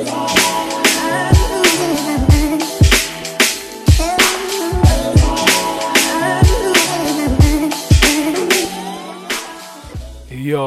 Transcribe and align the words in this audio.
Yo, 0.00 0.06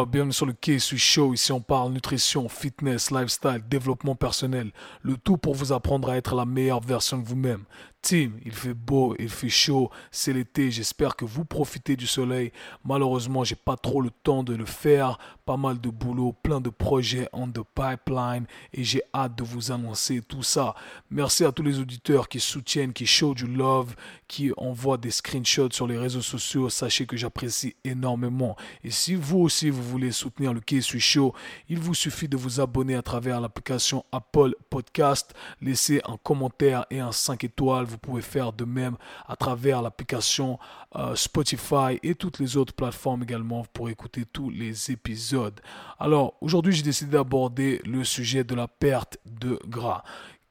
bienvenue 0.05 0.31
sur 0.31 0.45
le 0.45 0.53
K-Sui 0.53 0.97
Show. 0.97 1.33
Ici, 1.33 1.51
on 1.51 1.59
parle 1.59 1.91
nutrition, 1.91 2.47
fitness, 2.47 3.09
lifestyle, 3.09 3.61
développement 3.67 4.15
personnel. 4.15 4.71
Le 5.01 5.17
tout 5.17 5.37
pour 5.37 5.55
vous 5.55 5.73
apprendre 5.73 6.09
à 6.09 6.17
être 6.17 6.35
la 6.35 6.45
meilleure 6.45 6.79
version 6.79 7.17
de 7.17 7.25
vous-même. 7.25 7.63
Team, 8.03 8.37
il 8.43 8.51
fait 8.51 8.73
beau, 8.73 9.15
il 9.17 9.29
fait 9.29 9.47
chaud, 9.47 9.89
c'est 10.11 10.33
l'été, 10.33 10.71
j'espère 10.71 11.15
que 11.15 11.23
vous 11.23 11.45
profitez 11.45 11.95
du 11.95 12.05
soleil. 12.05 12.51
Malheureusement, 12.83 13.45
j'ai 13.45 13.55
pas 13.55 13.77
trop 13.77 14.01
le 14.01 14.09
temps 14.09 14.43
de 14.43 14.53
le 14.53 14.65
faire, 14.65 15.17
pas 15.45 15.55
mal 15.55 15.79
de 15.79 15.89
boulot, 15.89 16.35
plein 16.43 16.59
de 16.59 16.69
projets 16.69 17.29
on 17.31 17.47
the 17.47 17.61
pipeline 17.73 18.45
et 18.73 18.83
j'ai 18.83 19.01
hâte 19.13 19.37
de 19.37 19.43
vous 19.43 19.71
annoncer 19.71 20.21
tout 20.21 20.43
ça. 20.43 20.75
Merci 21.09 21.45
à 21.45 21.53
tous 21.53 21.63
les 21.63 21.79
auditeurs 21.79 22.27
qui 22.27 22.41
soutiennent, 22.41 22.91
qui 22.91 23.05
show 23.05 23.33
du 23.33 23.47
love, 23.47 23.95
qui 24.27 24.51
envoient 24.57 24.97
des 24.97 25.11
screenshots 25.11 25.71
sur 25.71 25.87
les 25.87 25.97
réseaux 25.97 26.21
sociaux. 26.21 26.69
Sachez 26.69 27.05
que 27.05 27.15
j'apprécie 27.15 27.75
énormément. 27.85 28.57
Et 28.83 28.91
si 28.91 29.15
vous 29.15 29.39
aussi 29.39 29.69
vous 29.69 29.83
voulez 29.83 30.11
soutenir 30.11 30.53
le 30.53 30.59
K-Sui 30.59 30.99
Show, 30.99 31.33
il 31.69 31.79
vous 31.79 31.93
suffit 31.93 32.27
de 32.27 32.35
vous 32.35 32.59
abonner 32.59 32.95
à 32.95 33.01
travers 33.01 33.39
l'application 33.39 34.03
Apple 34.11 34.55
Podcast, 34.69 35.33
laisser 35.61 36.01
un 36.05 36.17
commentaire 36.17 36.85
et 36.89 36.99
un 36.99 37.13
5 37.13 37.45
étoiles 37.45 37.85
vous 37.93 37.99
pouvez 37.99 38.21
faire 38.21 38.53
de 38.53 38.65
même 38.65 38.97
à 39.27 39.35
travers 39.35 39.81
l'application 39.81 40.59
euh, 40.95 41.15
Spotify 41.15 41.99
et 42.01 42.15
toutes 42.15 42.39
les 42.39 42.57
autres 42.57 42.73
plateformes 42.73 43.23
également 43.23 43.65
pour 43.71 43.89
écouter 43.89 44.25
tous 44.25 44.49
les 44.49 44.91
épisodes. 44.91 45.59
Alors 45.99 46.33
aujourd'hui 46.41 46.73
j'ai 46.73 46.83
décidé 46.83 47.11
d'aborder 47.11 47.81
le 47.85 48.03
sujet 48.03 48.43
de 48.43 48.55
la 48.55 48.67
perte 48.67 49.17
de 49.25 49.59
gras. 49.67 50.03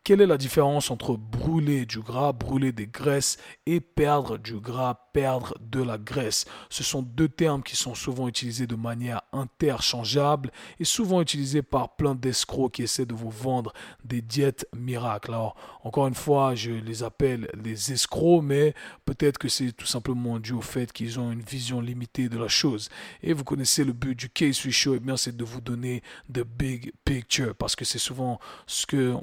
Quelle 0.05 0.21
est 0.21 0.27
la 0.27 0.37
différence 0.37 0.91
entre 0.91 1.17
brûler 1.17 1.87
du 1.87 2.01
gras, 2.01 2.33
brûler 2.33 2.73
des 2.73 2.89
graisses 2.89 3.39
et 3.67 3.81
perdre 3.81 4.37
du 4.37 4.59
gras, 4.59 4.99
perdre 5.13 5.57
de 5.61 5.81
la 5.81 5.97
graisse? 5.97 6.45
Ce 6.71 6.83
sont 6.83 7.03
deux 7.03 7.29
termes 7.29 7.63
qui 7.63 7.77
sont 7.77 7.95
souvent 7.95 8.27
utilisés 8.27 8.67
de 8.67 8.75
manière 8.75 9.23
interchangeable 9.33 10.51
et 10.81 10.85
souvent 10.85 11.23
utilisés 11.23 11.63
par 11.63 11.95
plein 11.95 12.17
d'escrocs 12.17 12.73
qui 12.73 12.83
essaient 12.83 13.07
de 13.07 13.15
vous 13.15 13.31
vendre 13.31 13.73
des 14.05 14.23
diètes 14.23 14.67
miracles. 14.77 15.35
Alors, 15.35 15.55
encore 15.85 16.09
une 16.09 16.17
fois, 16.17 16.57
je 16.57 16.73
les 16.73 17.05
appelle 17.05 17.49
les 17.63 17.93
escrocs, 17.93 18.43
mais 18.43 18.75
peut-être 19.05 19.39
que 19.39 19.49
c'est 19.49 19.71
tout 19.71 19.87
simplement 19.87 20.41
dû 20.41 20.53
au 20.53 20.63
fait 20.63 20.93
qu'ils 20.93 21.21
ont 21.21 21.31
une 21.31 21.43
vision 21.43 21.81
limitée 21.81 22.29
de 22.29 22.39
la 22.39 22.49
chose. 22.49 22.89
Et 23.23 23.35
vous 23.35 23.45
connaissez 23.45 23.85
le 23.85 23.93
but 23.93 24.19
du 24.19 24.29
Case 24.29 24.57
Show, 24.69 24.95
et 24.95 24.97
eh 24.97 25.01
bien 25.01 25.17
c'est 25.17 25.37
de 25.37 25.45
vous 25.45 25.61
donner 25.61 26.03
the 26.29 26.43
big 26.43 26.93
picture 27.05 27.55
parce 27.55 27.77
que 27.77 27.85
c'est 27.85 28.01
souvent 28.01 28.41
ce 28.67 28.85
que 28.85 29.15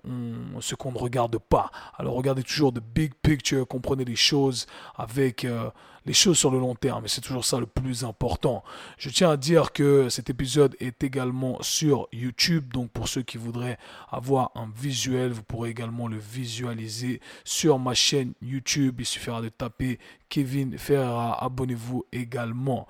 ce 0.70 0.75
qu'on 0.75 0.92
ne 0.92 0.98
regarde 0.98 1.38
pas. 1.38 1.72
Alors 1.98 2.14
regardez 2.14 2.44
toujours 2.44 2.72
de 2.72 2.80
big 2.80 3.14
picture, 3.22 3.67
comprenez 3.67 4.06
les 4.06 4.16
choses 4.16 4.67
avec 4.95 5.45
euh, 5.45 5.70
les 6.06 6.14
choses 6.14 6.38
sur 6.38 6.52
le 6.52 6.59
long 6.59 6.75
terme. 6.75 7.06
Et 7.06 7.08
c'est 7.08 7.22
toujours 7.22 7.45
ça 7.45 7.59
le 7.59 7.66
plus 7.66 8.03
important. 8.03 8.64
Je 8.97 9.09
tiens 9.09 9.31
à 9.31 9.38
dire 9.38 9.72
que 9.72 10.09
cet 10.09 10.30
épisode 10.30 10.75
est 10.80 11.03
également 11.03 11.58
sur 11.62 12.08
YouTube. 12.12 12.72
Donc 12.73 12.92
pour 12.92 13.08
ceux 13.08 13.23
qui 13.23 13.38
voudraient 13.38 13.78
avoir 14.09 14.52
un 14.56 14.70
visuel, 14.75 15.31
vous 15.31 15.44
pourrez 15.44 15.70
également 15.70 16.08
le 16.08 16.17
visualiser 16.17 17.20
sur 17.44 17.80
ma 17.80 17.94
chaîne 17.94 18.34
YouTube. 18.42 18.97
Il 19.00 19.06
suffira 19.06 19.42
de 19.42 19.50
taper 19.50 20.00
Kevin 20.30 20.78
Ferreira. 20.78 21.44
Abonnez-vous 21.44 22.06
également. 22.12 22.88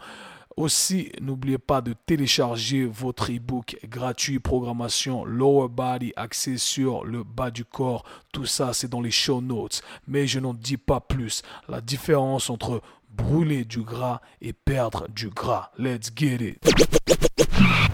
Aussi, 0.60 1.10
n'oubliez 1.22 1.58
pas 1.58 1.80
de 1.80 1.94
télécharger 2.06 2.84
votre 2.84 3.32
e-book 3.32 3.78
gratuit 3.86 4.40
programmation 4.40 5.24
Lower 5.24 5.70
Body 5.70 6.12
axé 6.18 6.58
sur 6.58 7.06
le 7.06 7.24
bas 7.24 7.50
du 7.50 7.64
corps. 7.64 8.04
Tout 8.34 8.46
ça, 8.46 8.74
c'est 8.74 8.90
dans 8.90 9.00
les 9.00 9.10
show 9.10 9.40
notes. 9.40 9.82
Mais 10.06 10.28
je 10.28 10.38
n'en 10.42 10.54
dis 10.54 10.76
pas 10.76 11.00
plus. 11.00 11.44
La 11.70 11.80
différence 11.80 12.50
entre 12.50 12.82
brûler 13.10 13.64
du 13.64 13.84
gras 13.84 14.20
et 14.42 14.52
perdre 14.52 15.08
du 15.08 15.30
gras. 15.30 15.72
Let's 15.78 16.12
get 16.14 16.40
it. 16.42 16.58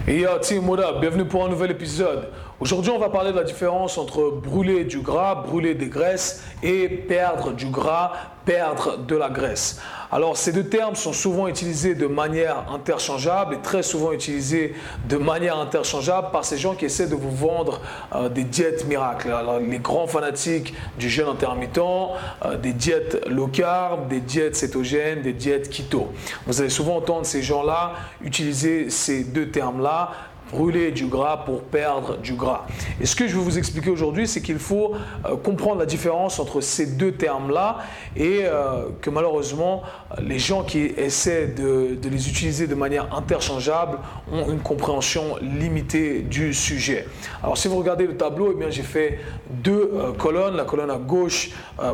Yo, 0.08 0.38
team, 0.40 0.68
what? 0.68 0.98
Bienvenue 1.00 1.24
pour 1.24 1.44
un 1.44 1.48
nouvel 1.48 1.70
épisode. 1.70 2.30
Aujourd'hui, 2.58 2.90
on 2.90 2.98
va 2.98 3.10
parler 3.10 3.30
de 3.30 3.36
la 3.36 3.44
différence 3.44 3.96
entre 3.96 4.40
brûler 4.42 4.84
du 4.84 5.00
gras, 5.00 5.36
brûler 5.36 5.76
des 5.76 5.88
graisses 5.88 6.44
et 6.64 6.88
perdre 6.88 7.52
du 7.52 7.66
gras, 7.66 8.12
perdre 8.46 8.96
de 8.96 9.16
la 9.16 9.28
graisse. 9.28 9.78
Alors, 10.12 10.36
ces 10.36 10.52
deux 10.52 10.64
termes 10.64 10.94
sont 10.94 11.12
souvent 11.12 11.48
utilisés 11.48 11.96
de 11.96 12.06
manière 12.06 12.70
interchangeable 12.70 13.56
et 13.56 13.58
très 13.58 13.82
souvent 13.82 14.12
utilisés 14.12 14.74
de 15.08 15.16
manière 15.16 15.58
interchangeable 15.58 16.28
par 16.32 16.44
ces 16.44 16.56
gens 16.56 16.74
qui 16.74 16.84
essaient 16.84 17.08
de 17.08 17.16
vous 17.16 17.34
vendre 17.34 17.80
euh, 18.14 18.28
des 18.28 18.44
diètes 18.44 18.86
miracles. 18.86 19.34
Les 19.68 19.80
grands 19.80 20.06
fanatiques 20.06 20.74
du 20.96 21.10
jeûne 21.10 21.28
intermittent, 21.28 21.78
euh, 21.78 22.56
des 22.56 22.72
diètes 22.72 23.26
low 23.26 23.48
carb, 23.48 24.08
des 24.08 24.20
diètes 24.20 24.54
cétogènes, 24.54 25.22
des 25.22 25.32
diètes 25.32 25.68
keto. 25.68 26.12
Vous 26.46 26.60
allez 26.60 26.70
souvent 26.70 26.96
entendre 26.96 27.26
ces 27.26 27.42
gens-là 27.42 27.94
utiliser 28.22 28.90
ces 28.90 29.24
deux 29.24 29.50
termes-là 29.50 30.12
brûler 30.50 30.92
du 30.92 31.06
gras 31.06 31.38
pour 31.38 31.62
perdre 31.62 32.18
du 32.18 32.34
gras. 32.34 32.66
Et 33.00 33.06
ce 33.06 33.16
que 33.16 33.26
je 33.26 33.36
vais 33.36 33.42
vous 33.42 33.58
expliquer 33.58 33.90
aujourd'hui, 33.90 34.28
c'est 34.28 34.40
qu'il 34.40 34.58
faut 34.58 34.94
euh, 35.24 35.36
comprendre 35.36 35.80
la 35.80 35.86
différence 35.86 36.38
entre 36.38 36.60
ces 36.60 36.86
deux 36.86 37.12
termes-là 37.12 37.78
et 38.16 38.40
euh, 38.44 38.88
que 39.00 39.10
malheureusement, 39.10 39.82
les 40.20 40.38
gens 40.38 40.62
qui 40.62 40.80
essaient 40.96 41.48
de, 41.48 41.98
les 42.02 42.28
utiliser 42.28 42.66
de 42.66 42.74
manière 42.74 43.14
interchangeable 43.14 43.98
ont 44.32 44.50
une 44.50 44.60
compréhension 44.60 45.36
limitée 45.40 46.20
du 46.20 46.54
sujet. 46.54 47.06
Alors 47.42 47.58
si 47.58 47.68
vous 47.68 47.76
regardez 47.76 48.06
le 48.06 48.16
tableau, 48.16 48.56
eh 48.58 48.70
j'ai 48.70 48.82
fait 48.82 49.18
deux 49.50 49.90
euh, 49.94 50.12
colonnes, 50.12 50.56
la 50.56 50.64
colonne 50.64 50.90
à 50.90 50.98
gauche 50.98 51.50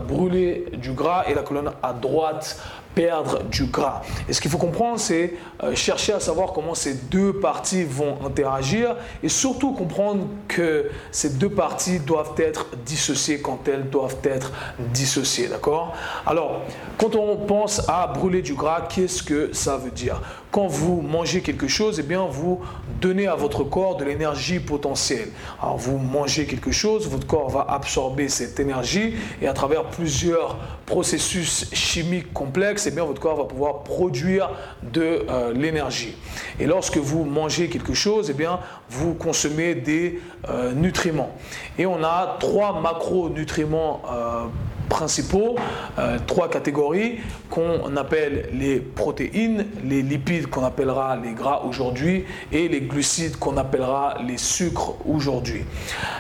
brûler 0.07 0.67
du 0.75 0.93
gras 0.93 1.25
et 1.29 1.35
la 1.35 1.43
colonne 1.43 1.71
à 1.83 1.93
droite 1.93 2.61
perdre 2.95 3.43
du 3.45 3.65
gras. 3.65 4.03
Et 4.29 4.33
ce 4.33 4.41
qu'il 4.41 4.51
faut 4.51 4.59
comprendre, 4.59 4.99
c'est 4.99 5.35
euh, 5.63 5.75
chercher 5.75 6.13
à 6.13 6.21
savoir 6.21 6.53
comment 6.53 6.75
ces 6.75 6.95
deux 6.95 7.33
parties 7.33 7.85
vont 7.85 8.19
interagir 8.25 8.97
et 9.23 9.29
surtout 9.29 9.73
comprendre 9.73 10.27
que 10.49 10.91
ces 11.11 11.31
deux 11.31 11.49
parties 11.49 11.99
doivent 11.99 12.35
être 12.39 12.67
dissociées 12.85 13.41
quand 13.41 13.69
elles 13.69 13.89
doivent 13.89 14.19
être 14.25 14.53
dissociées. 14.79 15.49
D'accord? 15.49 15.95
Alors, 16.27 16.63
quand 16.99 17.17
on 17.17 17.37
pense 17.37 17.89
à 17.89 18.07
brûler 18.07 18.43
du 18.43 18.55
gras, 18.55 18.83
qu'est-ce 18.89 19.23
que 19.23 19.51
ça 19.53 19.77
veut 19.77 19.91
dire? 19.91 20.21
Quand 20.51 20.67
vous 20.67 21.01
mangez 21.01 21.41
quelque 21.41 21.67
chose, 21.67 21.99
eh 21.99 22.03
bien, 22.03 22.27
vous 22.27 22.61
donnez 23.01 23.27
à 23.27 23.35
votre 23.35 23.65
corps 23.65 23.97
de 23.97 24.05
l'énergie 24.05 24.61
potentielle. 24.61 25.31
Alors, 25.63 25.79
vous 25.79 25.97
mangez 25.97 26.47
quelque 26.47 26.71
chose, 26.71 27.09
votre 27.09 27.27
corps 27.27 27.49
va 27.49 27.67
absorber 27.69 28.29
cette 28.29 28.61
énergie 28.61 29.15
et 29.41 29.49
à 29.49 29.55
travers 29.55 29.85
plusieurs 29.85 30.59
processus 30.85 31.71
chimiques 31.73 32.33
complexes, 32.35 32.82
c'est 32.83 32.95
bien, 32.95 33.05
votre 33.05 33.21
corps 33.21 33.37
va 33.37 33.45
pouvoir 33.45 33.83
produire 33.83 34.51
de 34.83 35.25
euh, 35.29 35.53
l'énergie. 35.53 36.15
Et 36.59 36.67
lorsque 36.67 36.97
vous 36.97 37.25
mangez 37.25 37.69
quelque 37.69 37.95
chose, 37.95 38.31
eh 38.31 38.35
bien, 38.35 38.59
vous 38.91 39.15
consommez 39.15 39.75
des 39.75 40.21
euh, 40.49 40.73
nutriments. 40.73 41.31
Et 41.79 41.87
on 41.87 42.03
a 42.03 42.37
trois 42.41 42.81
macronutriments 42.81 44.03
euh, 44.13 44.45
principaux, 44.89 45.57
euh, 45.99 46.19
trois 46.27 46.49
catégories 46.49 47.19
qu'on 47.51 47.97
appelle 47.97 48.49
les 48.53 48.81
protéines, 48.81 49.67
les 49.85 50.03
lipides 50.03 50.47
qu'on 50.49 50.65
appellera 50.65 51.17
les 51.17 51.33
gras 51.33 51.63
aujourd'hui 51.67 52.25
et 52.51 52.69
les 52.69 52.81
glucides 52.81 53.37
qu'on 53.37 53.57
appellera 53.57 54.17
les 54.27 54.39
sucres 54.39 54.95
aujourd'hui. 55.07 55.65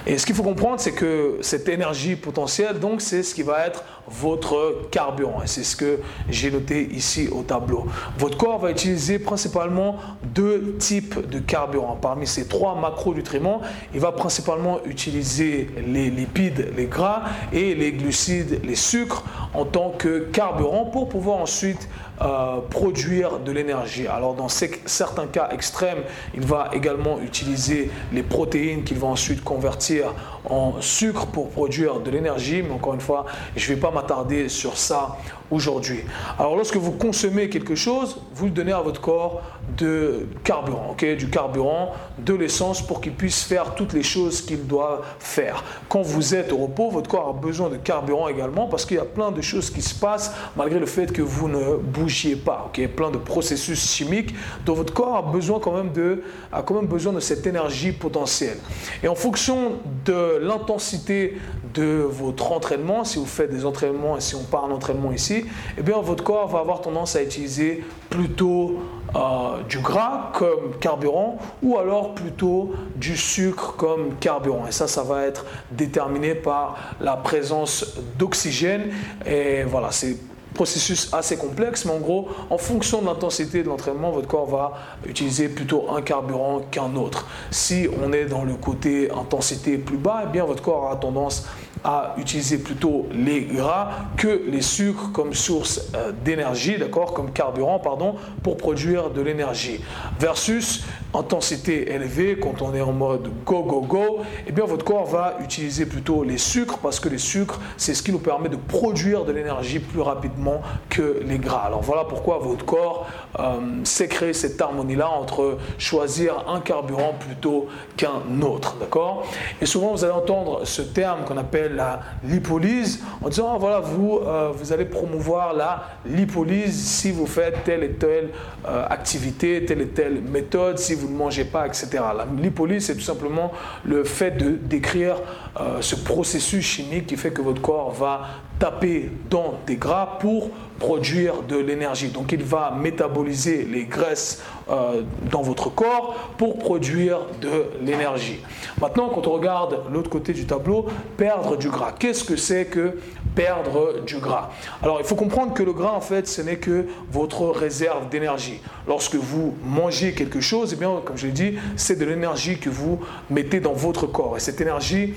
Et 0.06 0.18
ce 0.18 0.26
qu'il 0.26 0.34
faut 0.34 0.42
comprendre, 0.42 0.80
c'est 0.80 0.92
que 0.92 1.38
cette 1.40 1.68
énergie 1.68 2.16
potentielle, 2.16 2.78
donc, 2.78 3.00
c'est 3.00 3.22
ce 3.22 3.34
qui 3.34 3.42
va 3.42 3.66
être 3.66 3.84
votre 4.08 4.88
carburant. 4.90 5.40
C'est 5.46 5.64
ce 5.64 5.76
que 5.76 6.00
j'ai 6.28 6.50
noté 6.50 6.88
ici 6.92 7.28
au 7.30 7.42
tableau. 7.42 7.86
Votre 8.18 8.36
corps 8.36 8.58
va 8.58 8.70
utiliser 8.70 9.18
principalement 9.18 9.96
deux 10.22 10.76
types 10.78 11.28
de 11.28 11.38
carburant. 11.38 11.96
Parmi 12.00 12.26
ces 12.26 12.46
trois 12.46 12.74
macronutriments, 12.74 13.60
il 13.94 14.00
va 14.00 14.12
principalement 14.12 14.80
utiliser 14.84 15.68
les 15.86 16.10
lipides, 16.10 16.72
les 16.76 16.86
gras 16.86 17.22
et 17.52 17.74
les 17.74 17.92
glucides, 17.92 18.51
les 18.62 18.74
sucres 18.74 19.24
en 19.54 19.64
tant 19.64 19.90
que 19.90 20.18
carburant 20.18 20.84
pour 20.84 21.08
pouvoir 21.08 21.38
ensuite 21.38 21.88
euh, 22.22 22.60
produire 22.70 23.38
de 23.40 23.50
l'énergie. 23.50 24.06
Alors 24.06 24.34
dans 24.34 24.48
certains 24.48 25.26
cas 25.26 25.48
extrêmes, 25.50 26.02
il 26.34 26.42
va 26.42 26.70
également 26.72 27.20
utiliser 27.20 27.90
les 28.12 28.22
protéines 28.22 28.84
qu'il 28.84 28.98
va 28.98 29.08
ensuite 29.08 29.42
convertir 29.42 30.14
en 30.48 30.80
sucre 30.80 31.26
pour 31.26 31.50
produire 31.50 32.00
de 32.00 32.10
l'énergie. 32.10 32.62
Mais 32.62 32.72
encore 32.72 32.94
une 32.94 33.00
fois, 33.00 33.26
je 33.56 33.68
ne 33.68 33.74
vais 33.74 33.80
pas 33.80 33.90
m'attarder 33.90 34.48
sur 34.48 34.78
ça 34.78 35.16
aujourd'hui. 35.50 36.00
Alors 36.38 36.56
lorsque 36.56 36.76
vous 36.76 36.92
consommez 36.92 37.48
quelque 37.48 37.74
chose, 37.74 38.20
vous 38.34 38.46
le 38.46 38.50
donnez 38.50 38.72
à 38.72 38.80
votre 38.80 39.00
corps 39.00 39.42
de 39.76 40.26
carburant, 40.44 40.96
du 40.98 41.28
carburant, 41.28 41.92
de 42.18 42.34
l'essence 42.34 42.84
pour 42.84 43.00
qu'il 43.00 43.12
puisse 43.12 43.42
faire 43.42 43.74
toutes 43.74 43.92
les 43.92 44.02
choses 44.02 44.40
qu'il 44.40 44.66
doit 44.66 45.02
faire. 45.18 45.62
Quand 45.88 46.02
vous 46.02 46.34
êtes 46.34 46.52
au 46.52 46.56
repos, 46.56 46.90
votre 46.90 47.08
corps 47.08 47.28
a 47.28 47.32
besoin 47.32 47.68
de 47.68 47.76
carburant 47.76 48.28
également 48.28 48.66
parce 48.66 48.86
qu'il 48.86 48.96
y 48.96 49.00
a 49.00 49.04
plein 49.04 49.30
de 49.30 49.42
choses 49.42 49.70
qui 49.70 49.82
se 49.82 49.94
passent 49.94 50.32
malgré 50.56 50.78
le 50.78 50.86
fait 50.86 51.12
que 51.12 51.22
vous 51.22 51.48
ne 51.48 51.76
bougiez 52.12 52.36
pas. 52.36 52.66
Ok, 52.66 52.86
plein 52.88 53.10
de 53.10 53.16
processus 53.16 53.90
chimiques 53.90 54.34
dont 54.66 54.74
votre 54.74 54.92
corps 54.92 55.16
a 55.16 55.22
besoin 55.22 55.60
quand 55.60 55.72
même 55.72 55.92
de, 55.92 56.22
a 56.52 56.62
quand 56.62 56.74
même 56.74 56.86
besoin 56.86 57.14
de 57.14 57.20
cette 57.20 57.46
énergie 57.46 57.92
potentielle. 57.92 58.58
Et 59.02 59.08
en 59.08 59.14
fonction 59.14 59.78
de 60.04 60.38
l'intensité 60.42 61.38
de 61.72 62.06
votre 62.06 62.52
entraînement, 62.52 63.04
si 63.04 63.18
vous 63.18 63.24
faites 63.24 63.50
des 63.50 63.64
entraînements 63.64 64.18
et 64.18 64.20
si 64.20 64.34
on 64.34 64.42
parle 64.42 64.68
d'entraînement 64.68 65.10
ici, 65.10 65.46
eh 65.78 65.82
bien 65.82 65.98
votre 66.02 66.22
corps 66.22 66.48
va 66.48 66.58
avoir 66.58 66.82
tendance 66.82 67.16
à 67.16 67.22
utiliser 67.22 67.82
plutôt 68.10 68.82
euh, 69.16 69.62
du 69.70 69.78
gras 69.78 70.32
comme 70.34 70.76
carburant 70.80 71.38
ou 71.62 71.78
alors 71.78 72.14
plutôt 72.14 72.74
du 72.96 73.16
sucre 73.16 73.74
comme 73.76 74.16
carburant. 74.20 74.66
Et 74.68 74.72
ça, 74.72 74.86
ça 74.86 75.02
va 75.02 75.24
être 75.24 75.46
déterminé 75.70 76.34
par 76.34 76.76
la 77.00 77.16
présence 77.16 77.96
d'oxygène. 78.18 78.90
Et 79.24 79.62
voilà, 79.62 79.92
c'est 79.92 80.18
processus 80.54 81.12
assez 81.12 81.36
complexe, 81.36 81.84
mais 81.84 81.92
en 81.92 81.98
gros, 81.98 82.28
en 82.50 82.58
fonction 82.58 83.00
de 83.00 83.06
l'intensité 83.06 83.62
de 83.62 83.68
l'entraînement, 83.68 84.10
votre 84.10 84.28
corps 84.28 84.48
va 84.48 84.72
utiliser 85.06 85.48
plutôt 85.48 85.86
un 85.94 86.02
carburant 86.02 86.60
qu'un 86.70 86.94
autre. 86.96 87.26
Si 87.50 87.88
on 88.02 88.12
est 88.12 88.26
dans 88.26 88.44
le 88.44 88.54
côté 88.54 89.10
intensité 89.10 89.78
plus 89.78 89.96
bas, 89.96 90.24
eh 90.24 90.32
bien 90.32 90.44
votre 90.44 90.62
corps 90.62 90.90
a 90.90 90.96
tendance 90.96 91.46
à 91.84 92.14
utiliser 92.16 92.58
plutôt 92.58 93.06
les 93.12 93.42
gras 93.42 93.90
que 94.16 94.42
les 94.48 94.62
sucres 94.62 95.10
comme 95.12 95.34
source 95.34 95.88
euh, 95.94 96.12
d'énergie, 96.24 96.78
d'accord, 96.78 97.12
comme 97.12 97.32
carburant, 97.32 97.78
pardon, 97.78 98.14
pour 98.42 98.56
produire 98.56 99.10
de 99.10 99.20
l'énergie. 99.20 99.80
Versus 100.20 100.84
intensité 101.14 101.92
élevée, 101.92 102.38
quand 102.38 102.62
on 102.62 102.74
est 102.74 102.80
en 102.80 102.92
mode 102.92 103.30
go, 103.44 103.62
go, 103.62 103.80
go, 103.80 104.20
eh 104.46 104.52
bien 104.52 104.64
votre 104.64 104.84
corps 104.84 105.06
va 105.06 105.36
utiliser 105.42 105.86
plutôt 105.86 106.24
les 106.24 106.38
sucres 106.38 106.78
parce 106.78 107.00
que 107.00 107.08
les 107.08 107.18
sucres, 107.18 107.60
c'est 107.76 107.94
ce 107.94 108.02
qui 108.02 108.12
nous 108.12 108.18
permet 108.18 108.48
de 108.48 108.56
produire 108.56 109.24
de 109.24 109.32
l'énergie 109.32 109.78
plus 109.78 110.00
rapidement 110.00 110.62
que 110.88 111.20
les 111.24 111.38
gras. 111.38 111.64
Alors 111.66 111.82
voilà 111.82 112.04
pourquoi 112.04 112.38
votre 112.38 112.64
corps 112.64 113.06
euh, 113.38 113.60
sait 113.84 114.08
créer 114.08 114.32
cette 114.32 114.60
harmonie-là 114.60 115.08
entre 115.08 115.58
choisir 115.78 116.44
un 116.48 116.60
carburant 116.60 117.14
plutôt 117.18 117.66
qu'un 117.96 118.40
autre, 118.42 118.76
d'accord? 118.80 119.26
Et 119.60 119.66
souvent 119.66 119.92
vous 119.92 120.04
allez 120.04 120.14
entendre 120.14 120.64
ce 120.64 120.82
terme 120.82 121.24
qu'on 121.24 121.36
appelle 121.36 121.76
la 121.76 122.00
lipolyse 122.24 123.02
en 123.22 123.28
disant, 123.28 123.52
ah, 123.54 123.58
voilà, 123.58 123.80
vous, 123.80 124.18
euh, 124.18 124.50
vous 124.54 124.72
allez 124.72 124.84
promouvoir 124.84 125.52
la 125.52 125.84
lipolyse 126.06 126.86
si 126.86 127.10
vous 127.10 127.26
faites 127.26 127.64
telle 127.64 127.82
et 127.82 127.92
telle 127.92 128.30
euh, 128.66 128.86
activité, 128.88 129.64
telle 129.64 129.82
et 129.82 129.88
telle 129.88 130.20
méthode, 130.22 130.78
si 130.78 130.94
vous 130.94 131.01
ne 131.08 131.16
mangez 131.16 131.44
pas, 131.44 131.66
etc. 131.66 131.88
La 132.16 132.26
lipolyse, 132.40 132.86
c'est 132.86 132.94
tout 132.94 133.00
simplement 133.00 133.52
le 133.84 134.04
fait 134.04 134.32
de 134.32 134.50
décrire 134.50 135.16
euh, 135.60 135.80
ce 135.80 135.96
processus 135.96 136.64
chimique 136.64 137.06
qui 137.06 137.16
fait 137.16 137.32
que 137.32 137.42
votre 137.42 137.60
corps 137.60 137.92
va 137.92 138.28
taper 138.58 139.10
dans 139.28 139.54
des 139.66 139.76
gras 139.76 140.18
pour 140.20 140.50
produire 140.78 141.42
de 141.42 141.56
l'énergie. 141.56 142.08
Donc 142.08 142.32
il 142.32 142.42
va 142.42 142.74
métaboliser 142.76 143.64
les 143.64 143.84
graisses 143.84 144.42
euh, 144.70 145.02
dans 145.30 145.42
votre 145.42 145.70
corps 145.70 146.32
pour 146.38 146.58
produire 146.58 147.20
de 147.40 147.66
l'énergie. 147.84 148.40
Maintenant, 148.80 149.08
quand 149.08 149.26
on 149.26 149.32
regarde 149.32 149.80
l'autre 149.92 150.10
côté 150.10 150.32
du 150.32 150.46
tableau, 150.46 150.86
perdre 151.16 151.56
du 151.56 151.68
gras. 151.68 151.92
Qu'est-ce 151.98 152.24
que 152.24 152.36
c'est 152.36 152.66
que 152.66 152.98
perdre 153.34 154.00
du 154.04 154.18
gras? 154.18 154.50
Alors 154.82 154.98
il 155.00 155.04
faut 155.04 155.14
comprendre 155.14 155.54
que 155.54 155.62
le 155.62 155.72
gras, 155.72 155.92
en 155.92 156.00
fait, 156.00 156.26
ce 156.26 156.42
n'est 156.42 156.56
que 156.56 156.86
votre 157.10 157.46
réserve 157.46 158.08
d'énergie. 158.08 158.60
Lorsque 158.88 159.14
vous 159.14 159.54
mangez 159.64 160.12
quelque 160.12 160.40
chose, 160.40 160.72
eh 160.72 160.76
bien, 160.76 161.00
comme 161.04 161.16
je 161.16 161.26
l'ai 161.26 161.32
dit, 161.32 161.54
c'est 161.76 161.98
de 161.98 162.04
l'énergie 162.04 162.58
que 162.58 162.70
vous 162.70 163.00
mettez 163.30 163.60
dans 163.60 163.72
votre 163.72 164.06
corps. 164.06 164.36
Et 164.36 164.40
cette 164.40 164.60
énergie, 164.60 165.14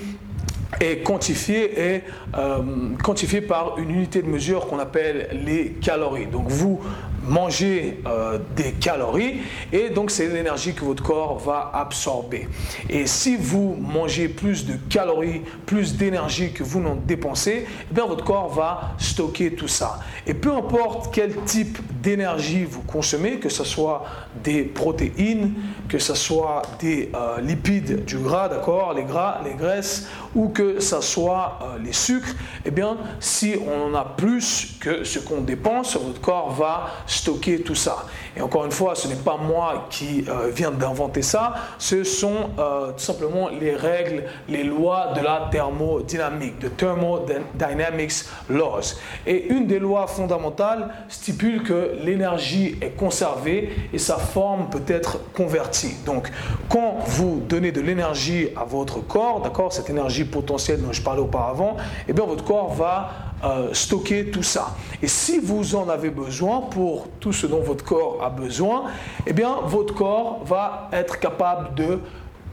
est 0.80 1.02
quantifié, 1.02 1.78
est, 1.78 2.04
euh, 2.36 2.60
quantifié 3.02 3.40
par 3.40 3.78
une 3.78 3.90
unité 3.90 4.22
de 4.22 4.28
mesure 4.28 4.66
qu'on 4.66 4.78
appelle 4.78 5.28
les 5.44 5.72
calories. 5.72 6.26
Donc 6.26 6.48
vous 6.48 6.80
manger 7.26 8.00
euh, 8.06 8.38
des 8.54 8.72
calories 8.72 9.40
et 9.72 9.90
donc 9.90 10.10
c'est 10.10 10.28
l'énergie 10.28 10.74
que 10.74 10.84
votre 10.84 11.02
corps 11.02 11.38
va 11.38 11.70
absorber. 11.74 12.48
Et 12.88 13.06
si 13.06 13.36
vous 13.36 13.76
mangez 13.78 14.28
plus 14.28 14.66
de 14.66 14.74
calories, 14.88 15.42
plus 15.66 15.96
d'énergie 15.96 16.52
que 16.52 16.62
vous 16.62 16.80
n'en 16.80 16.94
dépensez, 16.94 17.66
eh 17.66 17.94
bien 17.94 18.06
votre 18.06 18.24
corps 18.24 18.48
va 18.48 18.94
stocker 18.98 19.54
tout 19.54 19.68
ça. 19.68 20.00
Et 20.26 20.34
peu 20.34 20.52
importe 20.52 21.12
quel 21.12 21.34
type 21.44 21.78
d'énergie 22.02 22.64
vous 22.64 22.82
consommez, 22.82 23.38
que 23.38 23.48
ce 23.48 23.64
soit 23.64 24.04
des 24.42 24.62
protéines, 24.62 25.52
que 25.88 25.98
ce 25.98 26.14
soit 26.14 26.62
des 26.80 27.10
euh, 27.14 27.40
lipides, 27.40 28.04
du 28.04 28.18
gras, 28.18 28.48
d'accord, 28.48 28.92
les 28.94 29.04
gras, 29.04 29.40
les 29.44 29.54
graisses, 29.54 30.08
ou 30.34 30.48
que 30.48 30.80
ce 30.80 31.00
soit 31.00 31.58
euh, 31.62 31.78
les 31.82 31.92
sucres, 31.92 32.34
eh 32.64 32.70
bien 32.70 32.96
si 33.20 33.54
on 33.66 33.90
en 33.90 33.94
a 33.94 34.04
plus 34.04 34.76
que 34.80 35.04
ce 35.04 35.18
qu'on 35.18 35.40
dépense, 35.40 35.96
votre 35.96 36.20
corps 36.20 36.52
va 36.52 36.88
stocker 37.06 37.15
tout 37.64 37.74
ça. 37.74 38.06
Et 38.36 38.40
encore 38.40 38.64
une 38.64 38.72
fois, 38.72 38.94
ce 38.94 39.08
n'est 39.08 39.14
pas 39.14 39.36
moi 39.36 39.86
qui 39.90 40.24
euh, 40.28 40.50
viens 40.54 40.70
d'inventer 40.70 41.22
ça, 41.22 41.54
ce 41.78 42.04
sont 42.04 42.50
euh, 42.58 42.92
tout 42.92 43.04
simplement 43.04 43.48
les 43.48 43.74
règles, 43.74 44.24
les 44.48 44.64
lois 44.64 45.12
de 45.16 45.20
la 45.20 45.48
thermodynamique, 45.50 46.58
de 46.58 46.68
thermodynamics 46.68 48.24
laws. 48.48 48.96
Et 49.26 49.46
une 49.48 49.66
des 49.66 49.78
lois 49.78 50.06
fondamentales 50.06 50.88
stipule 51.08 51.62
que 51.62 51.96
l'énergie 52.02 52.76
est 52.80 52.96
conservée 52.96 53.70
et 53.92 53.98
sa 53.98 54.16
forme 54.16 54.68
peut 54.70 54.84
être 54.86 55.32
convertie. 55.32 55.94
Donc, 56.04 56.30
quand 56.68 56.98
vous 57.06 57.42
donnez 57.48 57.72
de 57.72 57.80
l'énergie 57.80 58.48
à 58.56 58.64
votre 58.64 59.00
corps, 59.00 59.40
d'accord, 59.40 59.72
cette 59.72 59.90
énergie 59.90 60.24
potentielle 60.24 60.82
dont 60.82 60.92
je 60.92 61.02
parlais 61.02 61.22
auparavant, 61.22 61.76
eh 62.08 62.12
bien 62.12 62.24
votre 62.24 62.44
corps 62.44 62.72
va 62.74 63.25
euh, 63.44 63.72
stocker 63.72 64.30
tout 64.30 64.42
ça. 64.42 64.74
Et 65.02 65.08
si 65.08 65.38
vous 65.38 65.76
en 65.76 65.88
avez 65.88 66.10
besoin 66.10 66.62
pour 66.62 67.08
tout 67.20 67.32
ce 67.32 67.46
dont 67.46 67.60
votre 67.60 67.84
corps 67.84 68.22
a 68.22 68.30
besoin, 68.30 68.84
eh 69.26 69.32
bien 69.32 69.56
votre 69.66 69.94
corps 69.94 70.42
va 70.44 70.88
être 70.92 71.18
capable 71.18 71.74
de 71.74 72.00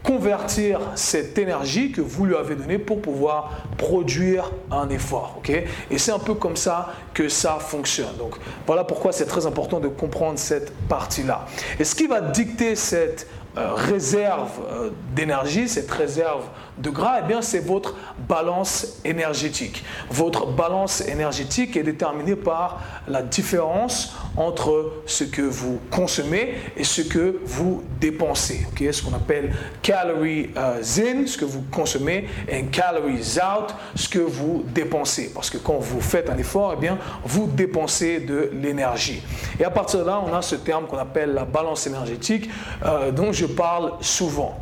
convertir 0.04 0.80
cette 0.94 1.38
énergie 1.38 1.90
que 1.90 2.02
vous 2.02 2.26
lui 2.26 2.36
avez 2.36 2.54
donnée 2.54 2.78
pour 2.78 3.00
pouvoir 3.00 3.62
produire 3.78 4.52
un 4.70 4.90
effort. 4.90 5.36
ok? 5.38 5.50
Et 5.90 5.98
c'est 5.98 6.12
un 6.12 6.18
peu 6.18 6.34
comme 6.34 6.56
ça 6.56 6.92
que 7.14 7.30
ça 7.30 7.56
fonctionne. 7.58 8.14
Donc 8.18 8.34
voilà 8.66 8.84
pourquoi 8.84 9.12
c'est 9.12 9.24
très 9.24 9.46
important 9.46 9.80
de 9.80 9.88
comprendre 9.88 10.38
cette 10.38 10.72
partie-là. 10.88 11.46
Et 11.80 11.84
ce 11.84 11.94
qui 11.94 12.06
va 12.06 12.20
dicter 12.20 12.76
cette 12.76 13.26
euh, 13.56 13.72
réserve 13.72 14.50
euh, 14.68 14.90
d'énergie, 15.14 15.68
cette 15.68 15.90
réserve 15.90 16.44
de 16.78 16.90
gras, 16.90 17.20
eh 17.22 17.26
bien, 17.26 17.40
c'est 17.40 17.60
votre 17.60 17.94
balance 18.28 18.98
énergétique. 19.04 19.84
Votre 20.10 20.46
balance 20.46 21.00
énergétique 21.02 21.76
est 21.76 21.82
déterminée 21.82 22.34
par 22.36 22.82
la 23.06 23.22
différence 23.22 24.14
entre 24.36 24.92
ce 25.06 25.22
que 25.24 25.42
vous 25.42 25.78
consommez 25.90 26.54
et 26.76 26.82
ce 26.82 27.02
que 27.02 27.40
vous 27.44 27.84
dépensez. 28.00 28.66
Okay? 28.72 28.92
Ce 28.92 29.02
qu'on 29.02 29.14
appelle 29.14 29.54
calories 29.82 30.50
euh, 30.56 30.80
in, 30.98 31.26
ce 31.26 31.38
que 31.38 31.44
vous 31.44 31.62
consommez, 31.70 32.26
et 32.48 32.64
calories 32.64 33.38
out, 33.38 33.74
ce 33.94 34.08
que 34.08 34.18
vous 34.18 34.64
dépensez. 34.74 35.30
Parce 35.32 35.50
que 35.50 35.58
quand 35.58 35.78
vous 35.78 36.00
faites 36.00 36.28
un 36.28 36.38
effort, 36.38 36.74
eh 36.76 36.80
bien, 36.80 36.98
vous 37.24 37.46
dépensez 37.46 38.18
de 38.18 38.50
l'énergie. 38.52 39.22
Et 39.60 39.64
à 39.64 39.70
partir 39.70 40.00
de 40.00 40.06
là, 40.06 40.20
on 40.26 40.34
a 40.34 40.42
ce 40.42 40.56
terme 40.56 40.86
qu'on 40.86 40.98
appelle 40.98 41.34
la 41.34 41.44
balance 41.44 41.86
énergétique, 41.86 42.50
euh, 42.84 43.12
dont 43.12 43.32
je 43.32 43.46
parle 43.46 43.92
souvent. 44.00 44.58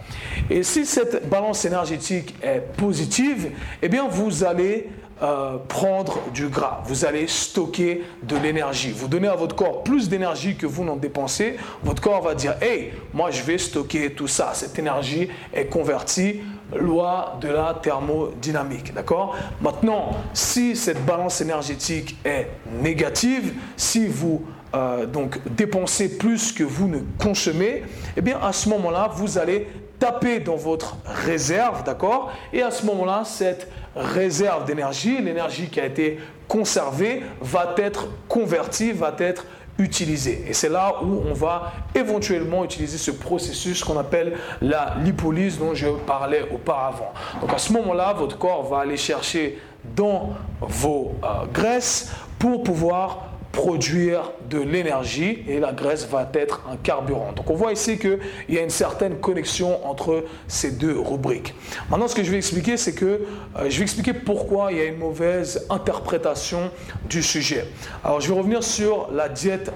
Et 0.51 0.63
si 0.63 0.85
cette 0.85 1.29
balance 1.31 1.65
énergétique 1.65 2.02
est 2.11 2.77
positive, 2.77 3.51
eh 3.81 3.89
bien, 3.89 4.09
vous 4.09 4.45
allez 4.45 4.89
euh, 5.23 5.59
prendre 5.69 6.19
du 6.35 6.49
gras. 6.49 6.83
Vous 6.87 7.05
allez 7.05 7.29
stocker 7.29 8.03
de 8.25 8.37
l'énergie. 8.37 8.91
Vous 8.91 9.07
donnez 9.07 9.29
à 9.29 9.37
votre 9.37 9.55
corps 9.55 9.85
plus 9.85 10.09
d'énergie 10.09 10.57
que 10.57 10.67
vous 10.67 10.83
n'en 10.83 10.97
dépensez. 10.97 11.59
Votre 11.85 12.03
corps 12.03 12.23
va 12.23 12.35
dire, 12.35 12.57
hey, 12.61 12.91
moi 13.15 13.31
je 13.31 13.43
vais 13.45 13.57
stocker 13.57 14.15
tout 14.15 14.27
ça. 14.27 14.51
Cette 14.53 14.77
énergie 14.81 15.29
est 15.55 15.67
convertie 15.67 16.41
loi 16.75 17.39
de 17.41 17.47
la 17.47 17.79
thermodynamique. 17.81 18.93
D'accord? 18.95 19.37
Maintenant, 19.61 20.11
si 20.33 20.75
cette 20.75 21.05
balance 21.07 21.41
énergétique 21.41 22.17
est 22.25 22.49
négative, 22.83 23.55
si 23.77 24.09
vous 24.09 24.45
euh, 24.75 25.07
donc 25.07 25.39
dépensez 25.55 26.19
plus 26.19 26.51
que 26.51 26.65
vous 26.65 26.89
ne 26.89 26.99
consommez, 27.19 27.85
eh 28.17 28.21
bien 28.23 28.41
à 28.43 28.53
ce 28.53 28.69
moment-là, 28.71 29.11
vous 29.15 29.39
allez 29.39 29.69
taper 30.03 30.41
dans 30.41 30.57
votre 30.57 30.97
réserve, 31.05 31.85
d'accord? 31.85 32.33
Et 32.53 32.61
à 32.61 32.73
ce 32.73 32.85
moment-là, 32.87 33.23
cette 33.25 33.69
réserve 33.95 34.65
d'énergie, 34.65 35.23
l'énergie 35.23 35.69
qui 35.69 35.79
a 35.79 35.87
été 35.87 36.19
conservée, 36.49 37.23
va 37.41 37.77
être 37.77 38.09
convertie, 38.27 38.91
va 38.91 39.15
être 39.21 39.47
utilisée. 39.79 40.45
Et 40.49 40.55
c'est 40.55 40.69
là 40.69 40.97
où 41.05 41.23
on 41.31 41.33
va 41.35 41.71
éventuellement 41.95 42.65
utiliser 42.65 42.99
ce 42.99 43.13
processus 43.13 43.85
qu'on 43.85 43.97
appelle 43.97 44.37
la 44.61 44.97
lipolyse 45.05 45.61
dont 45.61 45.73
je 45.73 45.87
parlais 46.05 46.43
auparavant. 46.53 47.13
Donc 47.41 47.53
à 47.53 47.59
ce 47.59 47.73
moment-là, 47.73 48.13
votre 48.13 48.37
corps 48.37 48.65
va 48.65 48.81
aller 48.81 48.97
chercher 48.97 49.61
dans 49.85 50.31
vos 50.61 51.13
euh, 51.23 51.47
graisses 51.53 52.11
pour 52.41 52.65
pouvoir 52.65 53.32
produire 53.53 54.33
de 54.49 54.59
l'énergie 54.59 55.45
et 55.47 55.61
la 55.61 55.73
graisse 55.73 56.09
va 56.09 56.29
être 56.33 56.63
un 56.71 56.77
carburant. 56.77 57.33
Donc 57.33 57.51
on 57.51 57.55
voit 57.55 57.73
ici 57.73 57.99
qu'il 57.99 58.19
y 58.49 58.59
a 58.59 58.63
une 58.63 58.71
certaine 58.71 59.17
connexion 59.17 59.87
entre 59.87 60.25
ces 60.49 60.73
deux 60.73 60.99
rubriques. 60.99 61.55
Maintenant 61.91 62.09
ce 62.09 62.15
que 62.15 62.25
je 62.25 62.31
vais 62.31 62.39
expliquer 62.39 62.77
c'est 62.77 62.95
que 62.95 63.05
euh, 63.05 63.69
je 63.69 63.77
vais 63.77 63.83
expliquer 63.83 64.15
pourquoi 64.15 64.73
il 64.73 64.79
y 64.79 64.81
a 64.81 64.85
une 64.85 64.99
mauvaise 64.99 65.67
interprétation 65.69 66.71
du 67.09 67.23
sujet. 67.23 67.67
Alors 68.03 68.21
je 68.21 68.29
vais 68.29 68.39
revenir 68.39 68.63
sur 68.65 69.11
la 69.13 69.29
diète 69.29 69.71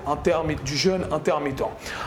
du 0.65 0.77
jeûne 0.77 1.05
intermittent. 1.13 1.63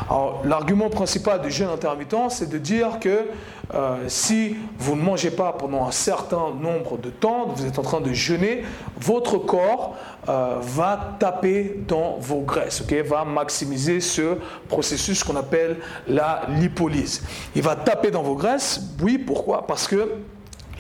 Alors 0.10 0.42
l'argument 0.46 0.90
principal 0.90 1.42
du 1.42 1.52
jeûne 1.52 1.70
intermittent 1.70 2.30
c'est 2.30 2.50
de 2.50 2.58
dire 2.58 3.00
que 3.00 3.28
euh, 3.74 3.98
si 4.08 4.56
vous 4.80 4.96
ne 4.96 5.02
mangez 5.02 5.30
pas 5.30 5.54
pendant 5.54 5.86
un 5.86 5.92
certain 5.92 6.52
nombre 6.60 6.98
de 6.98 7.12
temps, 7.12 7.48
vous 7.56 7.66
êtes 7.68 7.78
en 7.78 7.84
train 7.84 8.02
de 8.02 8.12
jeûner, 8.14 8.64
votre 9.00 9.38
corps 9.38 9.96
euh, 10.28 10.56
va 10.60 11.16
taper 11.20 11.59
dans 11.88 12.18
vos 12.20 12.42
graisses, 12.42 12.84
va 13.06 13.26
maximiser 13.26 14.00
ce 14.00 14.38
processus 14.68 15.24
qu'on 15.24 15.36
appelle 15.36 15.78
la 16.08 16.44
lipolyse. 16.60 17.24
Il 17.56 17.62
va 17.62 17.76
taper 17.76 18.12
dans 18.12 18.24
vos 18.24 18.36
graisses, 18.36 18.82
oui, 19.02 19.18
pourquoi? 19.18 19.66
Parce 19.66 19.88
que 19.88 20.10